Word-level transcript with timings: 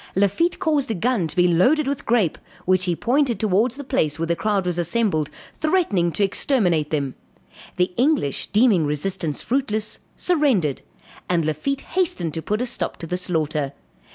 Lafitte 0.15 0.57
caused 0.57 0.89
a 0.89 0.95
gun 0.95 1.27
to 1.27 1.35
be 1.35 1.47
loaded 1.47 1.87
with 1.87 2.07
grape, 2.07 2.39
which 2.65 2.85
he 2.85 2.95
pointed 2.95 3.39
towards 3.39 3.75
the 3.75 3.83
place 3.83 4.17
where 4.17 4.25
the 4.25 4.35
crowd 4.35 4.65
was 4.65 4.79
assembled, 4.79 5.29
threatening 5.53 6.11
to 6.13 6.23
exterminate 6.23 6.89
them. 6.89 7.13
The 7.75 7.93
English 7.97 8.47
deeming 8.47 8.87
resistance 8.87 9.43
fruitless, 9.43 9.99
surrendered, 10.15 10.81
and 11.29 11.45
Lafitte 11.45 11.81
hastened 11.81 12.33
to 12.33 12.41
put 12.41 12.63
a 12.63 12.65
stop 12.65 12.97
to 12.97 13.05
the 13.05 13.15
slaughter. 13.15 13.73